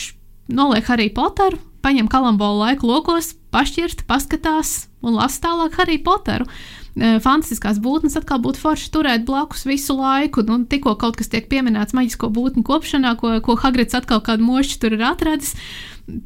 [0.56, 6.48] noliek Harry Potteru, paņem kalambolu laiku lokos, pašķirst, paskatās un lasa tālāk Harry Potteru.
[6.98, 10.42] Eh, fantastiskās būtnes atkal būtu forši turēt blakus visu laiku.
[10.46, 14.80] Nu, tikko kaut kas tiek pieminēts maģisko būtņu kopšanā, ko, ko Hagrits atkal kādu mošķi
[14.82, 15.54] tur ir atradis,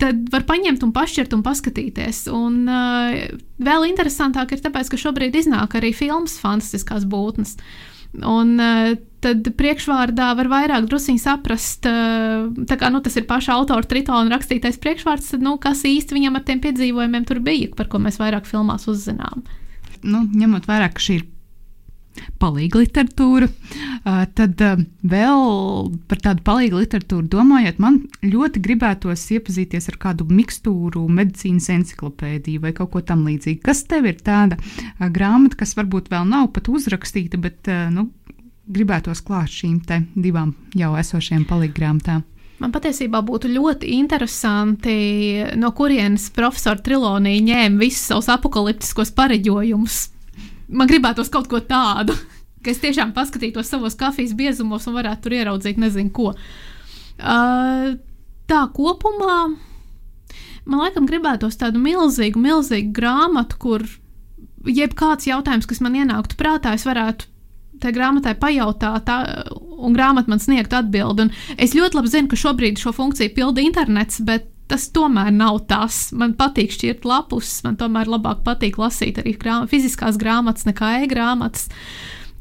[0.01, 2.25] tad var paņemt un pašķirt un paskatīties.
[2.33, 3.27] Un uh,
[3.61, 7.59] vēl interesantāk ir tāpēc, ka šobrīd iznāk arī filmas Fantastiskās būtnes.
[7.61, 13.57] Uh, Un uh, tad priekšvārdā var vairāk druskuļi saprast, uh, kā nu, tas ir paša
[13.57, 17.91] autora Tritona rakstītais priekšvārds, tad, nu, kas īsti viņam ar tiem piedzīvojumiem tur bija, par
[17.91, 19.43] ko mēs vairāk filmās uzzinām.
[20.05, 21.31] Nu, ņemot vērā, ka šī ir
[22.43, 23.49] palīga literatūra.
[24.05, 25.45] Uh, tad uh, vēl
[26.11, 32.75] par tādu palīga literatūru domājot, man ļoti gribētos iepazīties ar kādu mikstūru, medicīnas encyklopēdiju vai
[32.77, 33.63] kaut ko tamlīdzīgu.
[33.65, 38.09] Kas tev ir tāda uh, grāmata, kas varbūt vēl nav pat uzrakstīta, bet nu,
[38.71, 39.83] gribētos klāt šīm
[40.15, 42.25] divām jau esošajām palīga grāmatām?
[42.63, 44.95] Man patiesībā būtu ļoti interesanti,
[45.59, 49.99] no kurienes profesora Trilonija ņēma visus savus apakaliptiskos pareģojumus
[50.69, 52.17] man gribētos kaut ko tādu,
[52.65, 56.33] ka es tiešām paskatītos savos kafijas biezumos un varētu tur ieraudzīt nezinu ko.
[57.15, 57.95] Uh,
[58.51, 59.39] tā kopumā
[60.65, 63.85] man laikam gribētos tādu milzīgu, milzīgu grāmatu, kur
[64.65, 67.29] jebkāds jautājums, kas man ienāktu prātā, es varētu
[67.83, 69.19] tai grāmatai pajautāt, tā,
[69.85, 71.27] un grāmata man sniegtu atbildi.
[71.27, 75.65] Un es ļoti labi zinu, ka šobrīd šo funkciju pilda internets, bet tas tomēr nav
[75.71, 76.09] tas.
[76.17, 81.69] Man patīk šķirt lapus, man tomēr labāk patīk lasīt arī grāma, fiziskās grāmatas nekā e-grāmatas.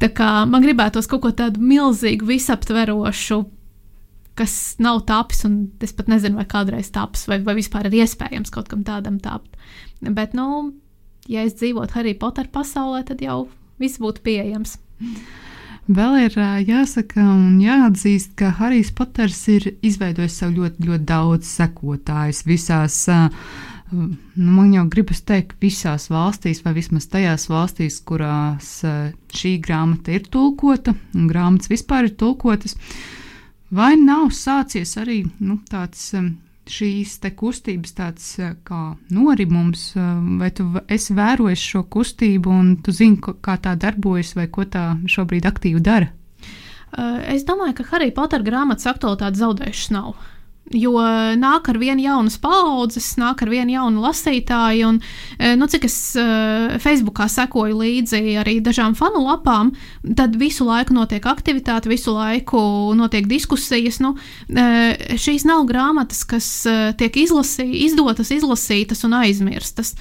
[0.01, 3.43] Tā kā man gribētos kaut ko tādu milzīgu, visaptverošu,
[4.39, 8.51] kas nav tapis, un es pat nezinu, vai kādreiz taps, vai, vai vispār ir iespējams
[8.53, 9.53] kaut kam tādam tapt.
[10.03, 10.73] Bet, nu,
[11.29, 13.45] ja es dzīvotu Harry Potter pasaulē, tad jau
[13.79, 14.77] viss būtu pieejams.
[15.83, 22.45] Vēl ir jāsaka un jāatzīst, ka Harijs Poters ir izveidojis sev ļoti, ļoti daudz sekotājus
[22.47, 22.95] visās.
[23.91, 24.13] Nu,
[24.55, 28.69] man jau gribas teikt, visās valstīs, vai vismaz tajās valstīs, kurās
[29.35, 32.77] šī grāmata ir tulkota, un grāmatas vispār ir tulkotas,
[33.69, 36.13] vai nav sācies arī nu, tāds
[36.69, 42.91] šīs kustības tāds eh, kā norimums, eh, vai tu esi vērojis šo kustību un tu
[42.91, 46.11] zini, kā tā darbojas vai ko tā šobrīd aktīvi dara?
[46.93, 50.15] Eh, es domāju, ka Harry Potter grāmatas aktualitāte zaudējušas nav.
[50.71, 50.95] Jo
[51.35, 54.99] nāk ar vienu jaunas paudzes, nāk ar vienu jaunu lasītāju, un,
[55.35, 59.73] e, nu, cik es uh, Facebookā sekoju līdzi arī dažām fanu lapām,
[60.15, 62.63] tad visu laiku notiek aktivitāte, visu laiku
[62.95, 63.99] notiek diskusijas.
[64.03, 69.97] Nu, uh, šīs nav grāmatas, kas uh, tiek izlasī, izdotas, izlasītas un aizmirstas.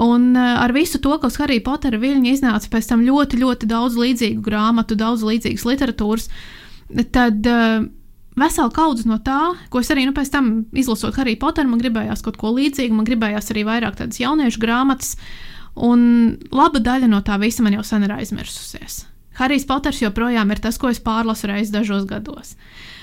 [0.00, 4.40] Un ar visu to, kas Harry Pottera viļņi iznāca pēc tam ļoti, ļoti daudz līdzīgu
[4.44, 6.30] grāmatu, daudz līdzīgas literatūras,
[7.12, 7.84] tad uh,
[8.38, 12.24] vesela kaudze no tā, ko es arī nu, pēc tam izlasot Harry Potteru, man gribējās
[12.26, 15.14] kaut ko līdzīgu, man gribējās arī vairāk tādas jauniešu grāmatas.
[15.74, 16.04] Un
[16.54, 19.04] laba daļa no tā visa man jau sen ir aizmirsusies.
[19.38, 22.54] Harijs Poters joprojām ir tas, ko es pārlasu reizes dažos gados.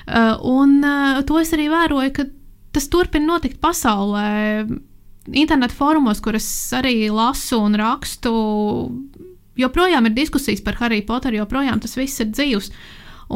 [0.08, 2.28] Uh, un uh, to es arī vēroju, ka
[2.72, 4.64] tas turpina notikt pasaulē.
[5.38, 8.32] Internet fórumos, kur es arī lasu un rakstu,
[9.60, 12.72] joprojām ir diskusijas par Hariju Poteru, joprojām tas viss ir dzīvs.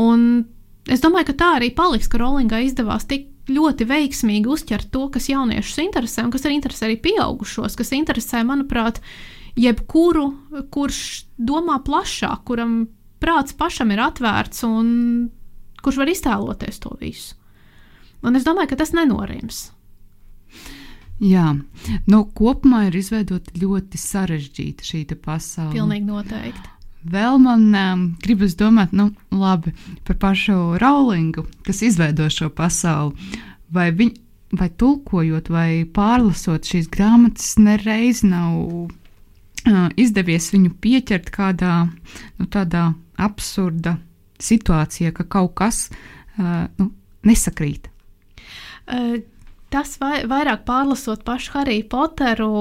[0.02, 0.46] Un
[0.92, 5.30] es domāju, ka tā arī paliks, ka Rolingai izdevās tik ļoti veiksmīgi uzķert to, kas
[5.30, 9.02] jauniešus interesē, un kas arī interesē arī pieaugušos, kas interesē, manuprāt,
[9.60, 10.28] jebkuru,
[10.74, 11.00] kurš
[11.38, 12.86] domā plašāk, kuram
[13.22, 14.90] prāts pašam ir atvērts un
[15.86, 17.38] kurš var iztēloties to visu.
[18.26, 19.70] Un es domāju, ka tas nenorims.
[21.22, 21.54] Jā,
[22.12, 25.72] nu, kopumā ir izveidota ļoti sarežģīta šī pasaule.
[25.78, 26.75] Pilnīgi noteikti.
[27.06, 33.14] Vēl man um, gribas domāt, nu, par pašu Rowlingu, kas izveido šo pasauli.
[33.74, 34.10] Vai, viņ,
[34.58, 38.90] vai tulkojot, vai pārlasot šīs grāmatas, nereiz nav uh,
[40.02, 41.76] izdevies viņu pieķert kādā
[42.40, 42.88] nu, tādā
[43.22, 44.00] absurda
[44.42, 46.90] situācijā, ka kaut kas uh, nu,
[47.22, 47.92] nesakrīt.
[48.90, 49.22] Uh,
[49.70, 52.52] tas vai, vairāk pārlasot pašu Hariju Poteru,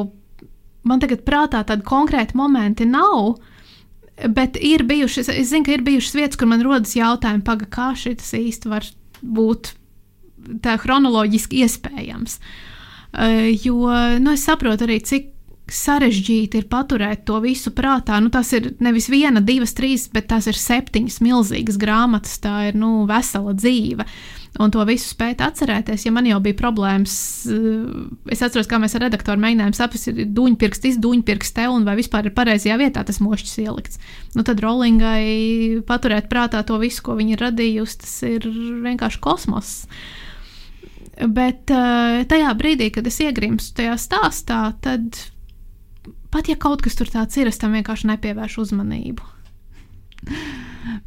[0.85, 3.33] man tagad prātā tādi konkrēti momenti nav.
[3.33, 3.51] Uh,
[4.33, 7.91] Bet ir bijušas, es zinu, ka ir bijušas vietas, kur man rodas jautājumi, paga, kā
[7.99, 8.87] šis īsti var
[9.21, 9.75] būt
[10.65, 12.39] tā chronoloģiski iespējams.
[13.15, 13.85] Uh, jo
[14.21, 15.34] nu, es saprotu arī, cik
[15.71, 18.19] sarežģīti ir paturēt to visu prātā.
[18.21, 22.37] Nu, tas ir nevis viena, divas, trīs, bet tās ir septiņas milzīgas grāmatas.
[22.45, 24.05] Tā ir nu, vesela dzīve.
[24.63, 26.05] Un to visu spēt atcerēties.
[26.07, 27.17] Ja man jau bija problēmas,
[27.51, 31.97] eh, es atceros, kā mēs ar redaktoru mēģinājām saprast, ir duņpirksts, izduņpirksts te un vai
[31.99, 33.99] vispār ir pareizajā vietā tas mošķis ielikts.
[34.37, 38.47] Nu, tad Rollingai paturēt prātā to visu, ko viņa ir radījusi, tas ir
[38.85, 39.89] vienkārši kosmos.
[41.15, 45.15] Bet uh, tajā brīdī, kad es iegrimstu tajā stāstā, tad
[46.35, 49.33] pat ja kaut kas tur tāds ir, es tam vienkārši nepievēršu uzmanību.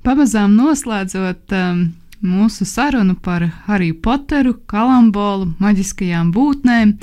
[0.08, 1.58] Pamazām noslēdzot.
[1.60, 1.88] Um
[2.22, 6.96] mūsu sarunu par Hariju Poteru, kalambolu, maģiskajām būtnēm,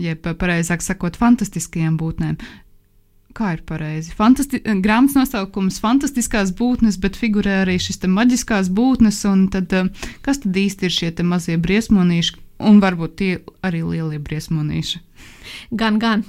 [0.00, 2.36] jeb pareizāk sakot, fantastiskajām būtnēm.
[3.32, 4.12] Kā ir pareizi?
[4.12, 9.88] Fantasti grāmatas nosaukums- fantastiskās būtnes, bet figurē arī šis maģiskās būtnes, un tad, eh,
[10.20, 15.00] kas tad īsti ir šie mazie briesmonīši, un varbūt tie arī lielie briesmonīši?
[15.70, 16.24] Gan, gan.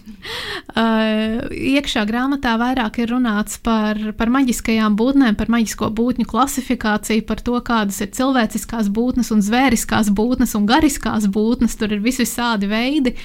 [0.74, 7.42] Uh, iekšā grāmatā vairāk ir runāts par, par maģiskajām būtnēm, par maģisko būtņu klasifikāciju, par
[7.44, 11.76] to, kādas ir cilvēciskās būtnes, un zvēriskās būtnes un gariskās būtnes.
[11.80, 13.16] Tur ir visvisādi veidi,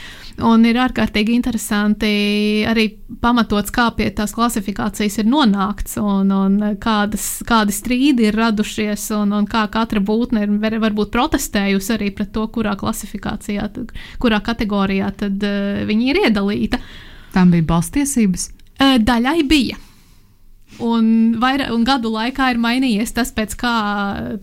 [0.45, 2.11] un ir ārkārtīgi interesanti
[2.69, 2.89] arī
[3.23, 9.33] pamatots, kā pie tās klasifikācijas ir nonākts, un, un kādas, kādi strīdi ir radušies, un,
[9.39, 13.69] un kā katra būtne ir varbūt protestējusi arī pret to, kurā klasifikācijā,
[14.23, 16.81] kurā kategorijā tad uh, viņa ir iedalīta.
[17.35, 18.49] Tam bija balstiesības?
[18.79, 19.79] Daļai bija.
[20.85, 21.07] Un,
[21.41, 23.75] vairā, un gadu laikā ir mainījies tas, kā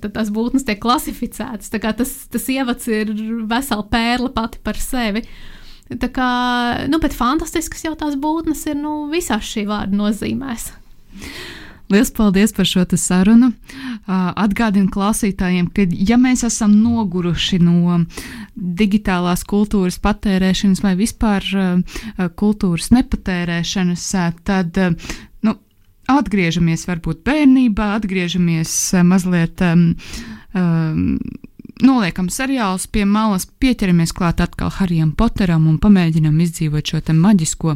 [0.03, 1.71] tās būtnes tiek klasificētas.
[1.71, 3.13] Tas, tas ievads ir
[3.47, 5.23] vesela pērle pati par sevi.
[5.85, 6.29] Tā kā,
[6.89, 10.71] nu, bet fantastiskas jau tās būtnes ir nu, visās šī vārda nozīmēs.
[11.91, 13.51] Lielas paldies par šo sarunu.
[14.07, 17.99] Atgādinu klausītājiem, ka, ja mēs esam noguruši no
[18.55, 21.45] digitālās kultūras patērēšanas vai vispār
[22.39, 24.05] kultūras nepatērēšanas,
[24.49, 24.79] tad
[25.45, 25.57] nu,
[26.11, 29.61] atgriežamies varbūt bērnībā, atgriežamies mazliet.
[29.65, 29.91] Um,
[30.57, 31.19] um,
[31.83, 37.75] noliekam seriālus pie malas, pieķeramies klāt atkal Harijam Poteram un pamēģinam izdzīvot šo maģisko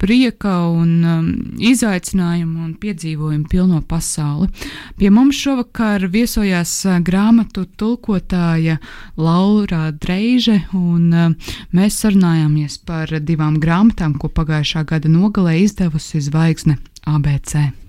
[0.00, 4.50] prieka un um, izaicinājumu un piedzīvojumu pilno pasauli.
[4.98, 8.78] Pie mums šovakar viesojās uh, grāmatu tulkotāja
[9.16, 16.78] Laura Dreiže, un uh, mēs sarunājāmies par divām grāmatām, ko pagājušā gada nogalē izdevusi Zvaigzne
[17.08, 17.87] ABC.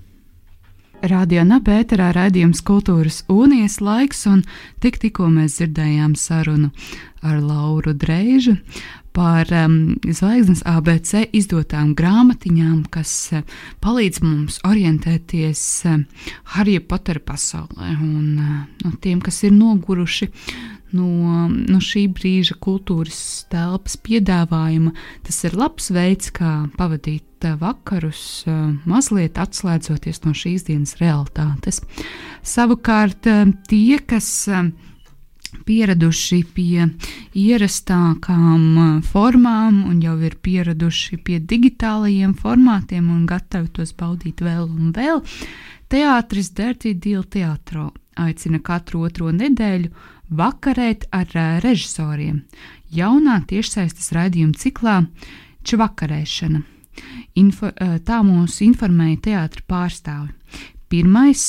[0.99, 4.41] Radio Nabērā raidījums Kultūras Unijas laiks, un
[4.83, 6.73] tik, tikko mēs dzirdējām sarunu
[7.23, 8.57] ar Lauru Dreižu
[9.15, 13.45] par um, zvaigznes ABC izdotām grāmatiņām, kas uh,
[13.83, 16.03] palīdz mums orientēties uh,
[16.55, 20.29] Harija Potera pasaulē un uh, no tiem, kas ir noguruši
[20.95, 23.19] no, no šī brīža kultūras
[23.52, 24.93] telpas piedāvājuma.
[25.25, 31.82] Tas ir labs veids, kā pavadīt eh, vakarus, eh, mazliet atslēdzoties no šīs dienas realitātes.
[32.45, 34.30] Savukārt eh, tie, kas
[35.65, 36.86] pieraduši pie
[37.38, 44.93] ierastākām formām un jau ir pieraduši pie digitālajiem formātiem un gatavi tos baudīt vēl un
[44.93, 45.23] vēl,
[45.89, 49.91] teātris Dirty Deal Teatro aicina katru otro nedēļu
[50.29, 51.29] vakarēt ar
[51.63, 52.43] režisoriem
[52.93, 54.97] jaunā tiešsaistes raidījuma ciklā
[55.69, 56.61] Čvakarēšana.
[57.39, 60.33] Info, tā mūs informēja teātra pārstāvi.
[60.89, 61.43] Pirmais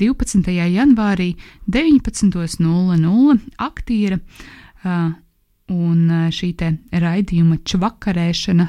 [0.00, 0.50] 12.
[0.54, 1.34] janvārī
[1.68, 4.20] 19.00 aktiera
[5.70, 6.00] un
[6.34, 6.50] šī
[7.04, 8.68] raidījuma čvakarēšana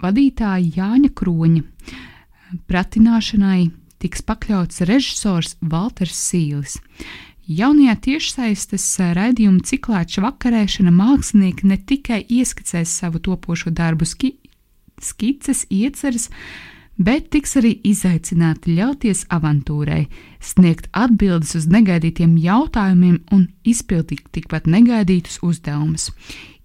[0.00, 1.62] vadītāja Jāņa Kroņa
[2.70, 3.70] pratināšanai
[4.00, 6.78] tiks pakļauts režisors Walters Sīlis.
[7.50, 8.84] Jaunajā tiešsaistes
[9.16, 14.36] raidījuma ciklā čvakarēšana mākslinieki ne tikai ieskicēs savu topošo darbu ski
[15.02, 16.28] skices, ieceres,
[16.94, 20.04] bet tiks arī izaicināti ļauties avantūrai,
[20.38, 26.12] sniegt atbildes uz negaidītiem jautājumiem un izpildīt tikpat negaidītus uzdevumus.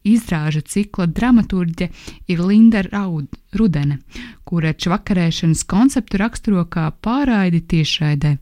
[0.06, 1.90] Izrāžu cikla dramaturģe
[2.30, 3.26] ir Linda Raud,
[3.58, 4.04] Rudene,
[4.46, 8.36] kura čvakarēšanas konceptu raksturo kā pārraidi tiešraidē,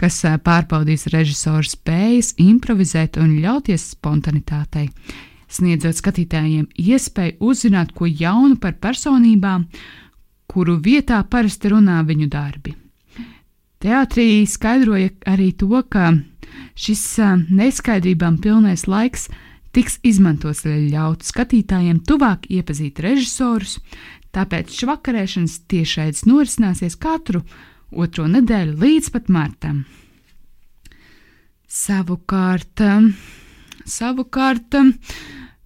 [0.00, 4.88] kas pārbaudīs režisoru spējas improvizēt un ļauties spontanitātei
[5.50, 9.66] sniedzot skatītājiem iespēju uzzināt ko jaunu par personībām,
[10.50, 12.74] kuru vietā parasti runā viņu darbi.
[13.80, 16.12] Teātrī skaidroja arī to, ka
[16.76, 17.04] šis
[17.48, 19.28] neskaidrībām pilnais laiks
[19.74, 23.78] tiks izmantots, lai ļautu skatītājiem tuvāk iepazīt režisorus,
[24.34, 27.44] tāpēc švakarēšanas tiešraides norisināsies katru
[27.90, 29.84] otro nedēļu līdz pat martam.
[31.70, 32.82] Savukārt,
[33.86, 34.74] savukārt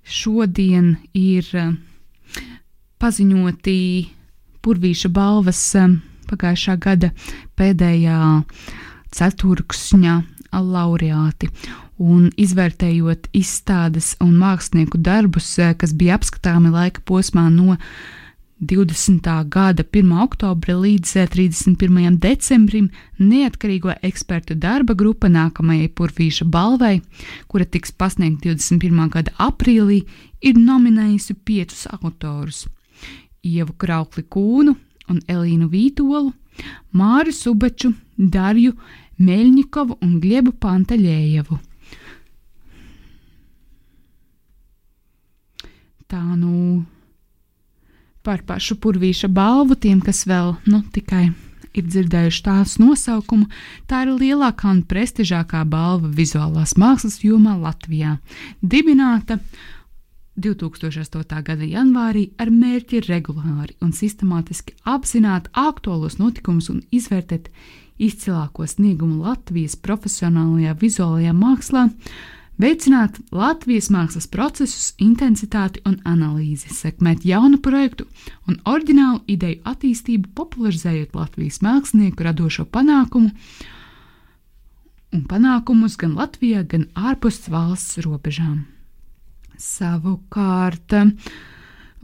[0.05, 1.49] šodien ir
[3.01, 3.79] paziņoti
[4.65, 5.63] Purvīša balvas
[6.29, 7.11] pagājušā gada
[7.57, 8.19] pēdējā
[9.15, 10.15] ceturksņa
[10.55, 11.51] laureāti.
[12.01, 17.77] Un izvērtējot izstādes un mākslinieku darbus, kas bija apskatāmi laika posmā no
[18.61, 19.49] 20.
[19.49, 20.23] gada 1.
[20.23, 22.07] oktobra līdz 31.
[22.07, 27.01] Eh, decembrim neatkarīgo ekspertu darba grupa nākamajai Purvīša balvai,
[27.49, 29.09] kura tiks pasniegta 21.
[29.11, 30.05] gada aprīlī,
[30.41, 32.67] ir nominējusi piecus autorus-
[33.55, 34.77] Ievu Kraukli Kūnu
[35.11, 36.33] un Elīnu Vītolu,
[36.95, 38.73] Māru Subeču, Darju
[39.19, 41.59] Meļņikovu un Gliebu Pantaļējevu.
[46.07, 46.85] Tā nu
[48.25, 51.29] par pašu purvīša balvu tiem, kas vēl nu, tikai
[51.75, 53.49] ir dzirdējuši tās nosaukumu.
[53.91, 58.17] Tā ir lielākā un prestižākā balva vizuālās mākslas jomā Latvijā.
[58.63, 59.41] Dibināta
[60.41, 61.43] 2008.
[61.47, 67.51] gada janvārī ar mērķi regulāri un sistemātiski apzināt aktuālos notikumus un izvērtēt
[68.03, 71.89] izcilāko sniegumu Latvijas profesionālajā vizuālajā mākslā,
[72.61, 78.07] veicināt Latvijas mākslas procesus, intensitāti un analīzi, sekmēt jaunu projektu
[78.49, 83.33] un oriģinālu ideju attīstību, popularizējot Latvijas mākslinieku radošo panākumu
[85.15, 88.65] un panākumus gan Latvijā, gan ārpus valsts robežām.
[89.61, 90.95] Savukārt,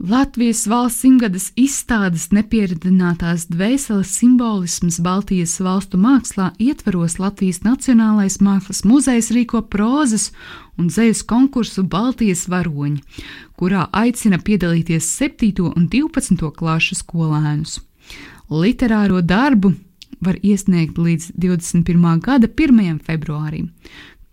[0.01, 9.29] Latvijas valsts simtgades izstādes nepieradinātās dvēseles simbolisms Baltijas valstu mākslā ietveros Latvijas Nacionālais mākslas muzejs
[9.35, 10.31] rīko prozas
[10.81, 12.97] un dzejas konkursu Baltijas varoņi,
[13.53, 15.69] kurā aicina piedalīties 7.
[15.69, 16.49] un 12.
[16.49, 17.77] klašu skolēnus.
[18.49, 19.75] Literāro darbu
[20.17, 22.21] var iesniegt līdz 21.
[22.25, 23.03] gada 1.
[23.05, 23.69] februārim.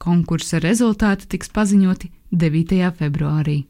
[0.00, 2.87] Konkursa rezultāti tiks paziņoti 9.
[2.96, 3.66] februārī.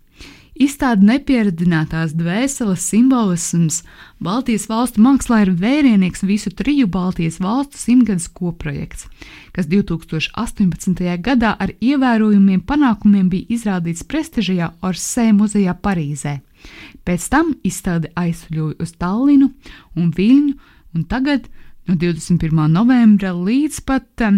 [0.58, 3.76] Izstāde nepieradinātās dvēseles simbolisms
[4.18, 9.06] Baltijas valstu mākslā ir vērienīgs visu triju Baltijas valstu simtgades koprojekts,
[9.54, 11.04] kas 2018.
[11.22, 16.40] gadā ar ievērojumiem panākumiem bija izrādīts prestižajā Orsē muzejā Parīzē.
[17.06, 19.52] Pēc tam izstāde aizceļoja uz Tallinu
[19.94, 20.54] un Viļņu,
[20.98, 21.46] un tagad
[21.86, 22.66] no 21.
[22.74, 24.30] novembra līdz pat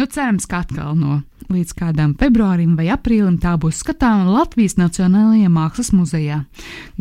[0.00, 1.20] Nu, cerams, ka atkal no
[1.52, 6.42] līdz kādam februārim vai aprīlim tā būs skatāma Latvijas Nacionālajā Mākslas muzejā,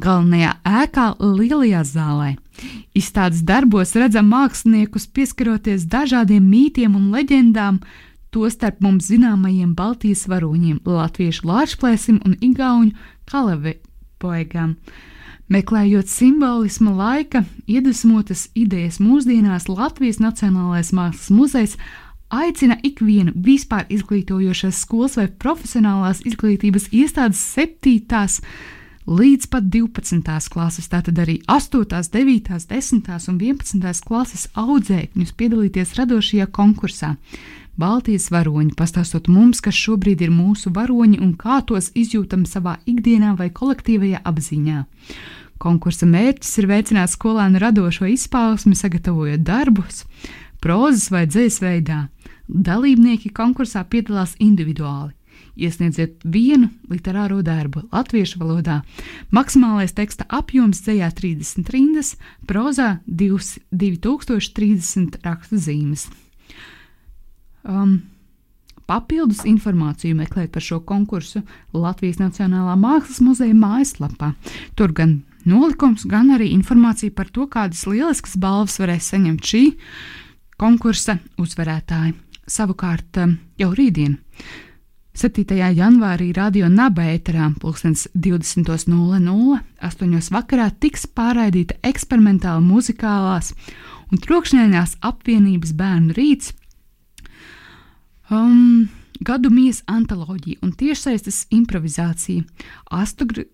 [0.01, 2.29] galvenajā ēkā Lielajā zālē.
[2.97, 7.79] Izstādes darbos redzam māksliniekus pieskaroties dažādiem mītiem un leģendām,
[8.31, 12.93] tostarp mums zināmajiem Baltijas varoņiem, latviešu lāčplēsim un igauņu
[13.31, 13.79] kalevi
[14.21, 14.75] poegām.
[15.51, 21.75] Meklējot simbolisma laika, iedvesmotas idejas mūsdienās Latvijas Nacionālais Mākslas muzejs
[22.31, 28.41] aicina ikvienu vispār izglītojošās skolas vai profesionālās izglītības iestādes 7.
[29.07, 30.49] līdz pat 12.
[30.53, 31.83] klases, tātad arī 8.,
[32.15, 33.09] 9., 10.
[33.31, 34.05] un 11.
[34.07, 37.15] klases audzēkņus piedalīties radošajā konkursā.
[37.79, 43.35] Baltijas varoņi, pastāstot mums, kas šobrīd ir mūsu varoņi un kā tos izjūtam savā ikdienā
[43.39, 44.83] vai kolektīvajā apziņā.
[45.61, 50.03] Konkursa mērķis ir veicināt skolēnu radošo izpausmi, sagatavojot darbus,
[50.61, 51.99] prozas vai dzējas veidā.
[52.51, 55.13] Dalībnieki konkursā piedalās individuāli.
[55.55, 58.81] iesniedziet vienu literāro darbu latviešu valodā.
[59.31, 62.15] Maksimālais teksta apjoms dzējā 30 rindas,
[62.47, 66.07] prozā 2030 rakstu zīmes.
[67.63, 68.01] Um,
[68.91, 74.33] Papildus informāciju meklēt par šo konkursu Latvijas Nacionālā Mākslas muzeja mājaslapā.
[74.75, 79.63] Tur gan nolikums, gan arī informācija par to, kādas lieliskas balvas varēs saņemt šī
[80.59, 82.17] konkursa uzvarētāji.
[82.51, 84.17] Savukārt um, jau rītdien,
[85.15, 85.43] 7.
[85.75, 89.59] janvārī, radio Naba ēterā 20.00.
[89.87, 90.13] 8.
[90.35, 93.51] vakarā tiks pārraidīta eksperimentāla muzikālās
[94.11, 96.53] un trokšņainās apvienības bērnu rīts.
[98.31, 98.87] Um,
[99.19, 102.47] gadu mijas antoloģija un tiešsaistes improvizācija,
[102.87, 103.45] astogr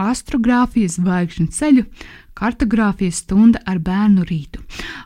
[0.00, 1.86] astrogrāfijas zvaigžņu ceļu,
[2.34, 4.62] kartogrāfijas stunda ar bērnu rītu.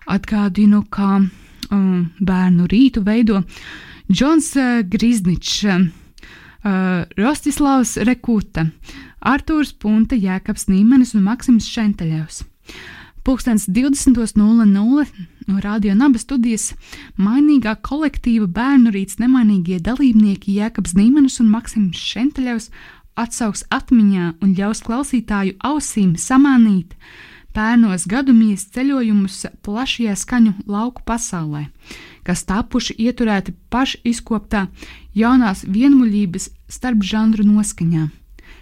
[0.09, 1.27] Atgādinu, ka
[1.75, 3.43] um, bērnu rītu veido
[4.13, 8.69] Džons uh, Grizničs, uh, Rostislavs Rekuta,
[9.25, 12.43] Artūrs Punte, Jēkabs Nīmenis un Maksims Šenteļevs.
[13.25, 14.37] Pūkstens 20.00
[15.49, 16.75] no Radio Naba studijas
[17.17, 22.69] mainīgā kolektīva bērnu rīts nemainīgie dalībnieki Jēkabs Nīmenis un Maksims Šenteļevs
[23.21, 26.93] atsauks atmiņā un ļaus klausītāju ausīm samanīt
[27.55, 31.69] pērnos gadumijas ceļojumus plašajā skaņu lauku pasaulē,
[32.27, 34.67] kas tapuši ieturēti paši izkoptā
[35.15, 38.09] jaunās vienmuļības starp žanru noskaņā.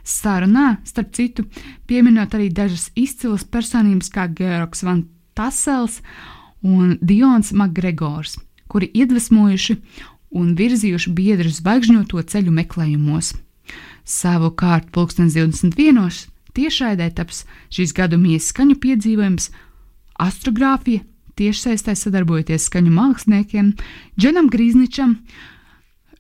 [0.03, 1.45] Sarunā, starp citu,
[1.87, 5.05] pieminot arī dažas izcilas personības kā Georgs Van
[5.39, 6.01] Tassels
[6.63, 8.37] un Dions Makgregors,
[8.69, 9.79] kuri iedvesmojuši
[10.35, 13.33] un virzījuši biedru zvaigžņoto ceļu meklējumos.
[14.03, 16.32] Savukārt, 2021.
[16.57, 19.49] Tiešraidē taps šīs gadu mījas skaņu piedzīvojums,
[20.21, 21.05] astrogrāfija,
[21.41, 23.73] tiešsaistē sadarbojoties skaņu māksliniekiem,
[24.21, 25.17] Džanam Grīsničam,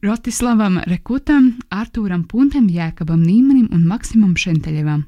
[0.02, 5.04] Rotislavam Rekutam, Artūram Puntam, Jēkabam Nīmanim un Maksimam Šenteļevam.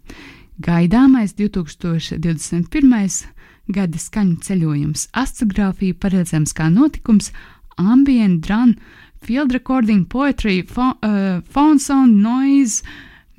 [0.62, 3.24] Gaidāmais 2021.
[3.74, 7.32] gada skaņu ceļojums, astrogrāfija paredzams kā notikums,
[7.80, 8.76] ambient, drum,
[9.24, 12.84] field recording, poetry, phone, uh, phone sound, noise,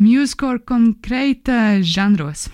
[0.02, 2.50] mūzikas konkrēta žanros.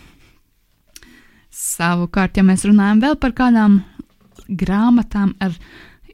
[1.52, 3.82] Savukārt, ja mēs runājam vēl par kādām
[4.48, 5.56] grāmatām ar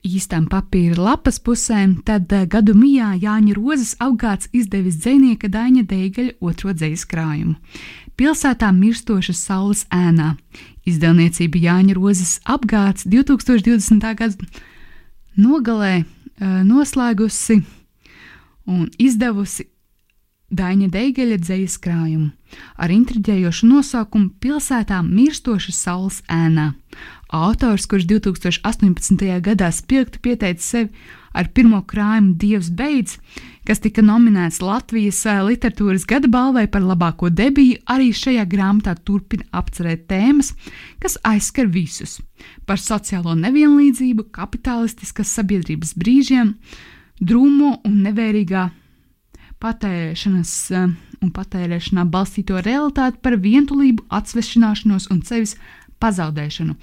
[0.07, 6.37] īstām papīra lapas pusēm, tad uh, gadu mijā Jāņa Rozes apgāds izdevis dzinieka Daņa Deigaļa
[6.41, 7.55] otro dzīslu krājumu.
[8.17, 10.35] Pilsētā mirstošas saules ēnā.
[10.87, 14.01] Izdevniecība Jāņa Rozes apgāds 2020.
[14.21, 14.51] gada
[15.37, 17.61] nogalē uh, noslēgusi
[18.67, 19.67] un izdevusi
[20.47, 22.29] Daņa Deigeļa dzejas krājumu
[22.79, 26.69] ar intriģējošu nosaukumu Pilsētā mirstošas saules ēnā.
[27.35, 29.25] Autors, kurš 2018.
[29.43, 31.03] gadā spilgti pieteica sevi
[31.35, 33.17] ar pirmo krājumu Dievs beidz,
[33.67, 35.19] kas tika nominēts Latvijas
[35.49, 40.55] literatūras gada balvai par labāko debiju, arī šajā grāmatā turpina apcerēt tēmas,
[41.03, 42.21] kas aizskar visus-
[42.67, 46.55] par sociālo nevienlīdzību, kapitalistiskas sabiedrības brīžiem,
[47.19, 48.69] drūmo un nevērīgā
[49.63, 50.87] patērēšanas eh,
[51.23, 55.55] un patērēšanā balstīto realitāti par vientulību, atsvešināšanos un sevis
[56.01, 56.75] pazaudēšanu,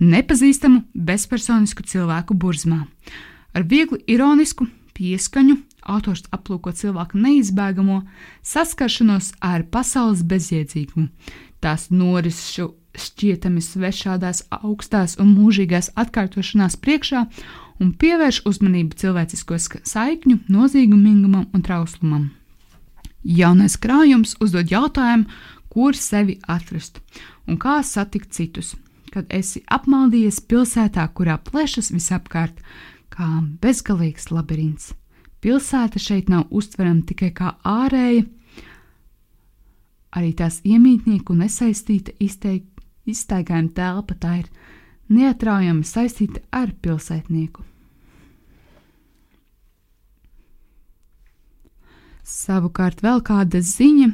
[0.00, 2.86] nepazīstamu, bezpersonisku cilvēku burzmā.
[3.52, 4.66] Ar viegli ironisku
[4.96, 5.58] pieskaņu
[5.92, 8.02] autors aplūko cilvēku neizbēgamo
[8.46, 11.08] saskaršanos ar pasaules bezjēdzīgumu,
[11.60, 17.24] tās norisu šķietami svešādās, augstās un mūžīgās atkārtošanās priekšā
[17.80, 19.58] un pievērš uzmanību cilvēcisko
[19.88, 22.30] saikņu, nozīmīgumam un trauslumam.
[23.22, 25.28] Jaunais krājums uzdod jautājumu,
[25.72, 27.00] kur sevi atrast
[27.48, 28.74] un kā satikt citus,
[29.12, 32.58] kad esi apmaldījies pilsētā, kurā plešas visapkārt,
[33.12, 33.28] kā
[33.62, 34.92] bezgalīgs labirints.
[35.42, 38.24] Pilsēta šeit nav uztverama tikai kā ārēja,
[40.16, 42.68] arī tās iemītnieku nesaistīta izteik,
[43.08, 44.50] iztaigājuma telpa, tā ir
[45.12, 47.64] neatraujami saistīta ar pilsētnieku.
[52.32, 54.08] Savukārt vēl kāda ziņa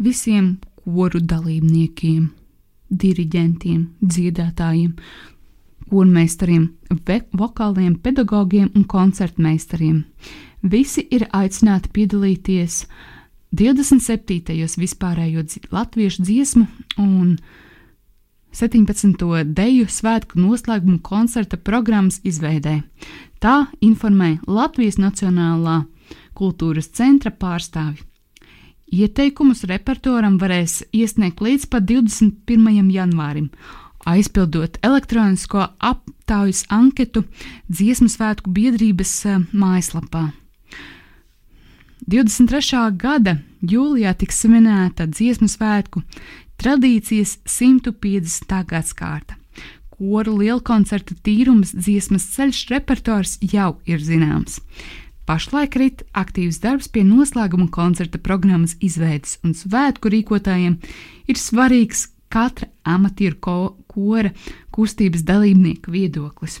[0.00, 0.54] visiem
[0.84, 2.30] koru dalībniekiem,
[2.90, 4.94] diriģentiem, dziedātājiem,
[5.90, 6.68] kurmeistariem,
[7.36, 10.04] vokāliem pedagogiem un koncertmeistariem.
[10.62, 12.84] Visi ir aicināti piedalīties
[13.56, 14.54] 27.
[14.78, 15.44] vispārējo
[15.74, 16.66] latviešu dziesmu
[17.02, 17.36] un
[18.52, 19.44] 17.
[19.54, 22.80] deju svētku noslēguma koncerta programmas izveidē.
[23.38, 25.84] Tā informē Latvijas Nacionālā
[26.34, 28.02] kultūras centra pārstāvi.
[28.90, 32.90] Ieteikumus repertoram varēs iesniegt līdz pat 21.
[32.90, 33.46] janvārim,
[34.10, 37.22] aizpildot elektronisko aptaujas anketu
[37.70, 40.32] dziesmu svētku biedrības eh, mājaslapā.
[42.10, 42.82] 23.
[42.98, 46.02] gada jūlijā tiks svinēta dziesmu svētku
[46.60, 48.56] tradīcijas 150.
[48.68, 49.36] gadsimta.
[49.90, 54.60] Koru lielkoncerta tīrums, dziesmas ceļš, repertuārs jau ir zināms.
[55.28, 60.78] Pašlaik rit aktīvs darbs pie noslēguma koncerta programmas izveides, un svētku rīkotājiem
[61.28, 63.56] ir svarīgs katra amatieru ko
[63.90, 64.32] kora
[64.74, 66.60] kustības dalībnieka viedoklis.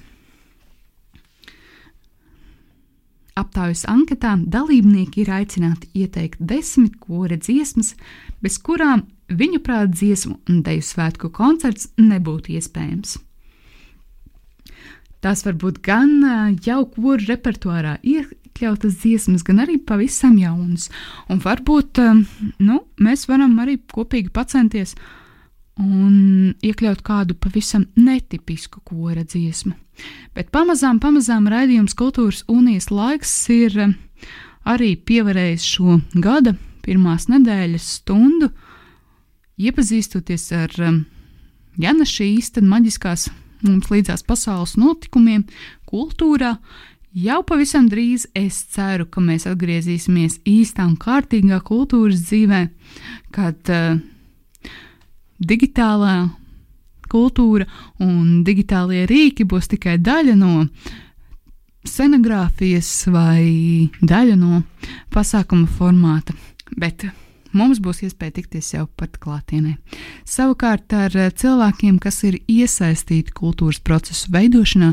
[3.40, 7.94] Aptaujas anketām dalībnieki ir aicināti ieteikt desmit kora dziesmas,
[8.42, 13.18] bez kurām viņu prāt dziesmu un deju svētku koncerts nebūtu iespējams.
[15.20, 20.88] Tās var būt gan jau kuru repertuārā iekļautas dziesmas, gan arī pavisam jaunas.
[21.28, 22.00] Un varbūt
[22.64, 24.96] nu, mēs varam arī kopīgi censties
[25.80, 29.74] un iekļaut kādu pavisam netipisku kora dziesmu.
[30.34, 33.76] Bet pamazām, pamazām raidījums Kultūras unijas laiks ir
[34.64, 38.50] arī pievarējis šo gada pirmās nedēļas stundu,
[39.60, 41.00] iepazīstoties ar um,
[41.80, 43.28] Jana šīs maģiskās
[43.64, 45.44] mums līdzās pasaules notikumiem,
[45.88, 46.56] kultūrā.
[47.10, 52.60] Jau pavisam drīz es ceru, ka mēs atgriezīsimies īstā un kārtīgā kultūras dzīvē,
[53.34, 53.98] kad uh,
[55.40, 56.30] digitālā
[57.10, 57.66] kultūra
[58.04, 60.66] un digitālie rīki būs tikai daļa no
[61.86, 64.62] scenogrāfijas vai daļa no
[65.10, 66.36] pasākuma formāta.
[66.78, 67.06] Bet
[67.56, 69.76] mums būs iespēja tikties jau pat klātienē.
[70.28, 74.92] Savukārt ar cilvēkiem, kas ir iesaistīti kultūras procesu veidošanā,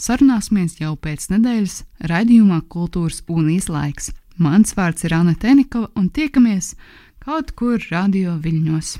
[0.00, 4.14] sarunāsimies jau pēc nedēļas raidījumā Kultūras un Īslaiks.
[4.40, 6.72] Mans vārds ir Anna Tenikova un tiekamies
[7.20, 8.96] kaut kur radio viļņos.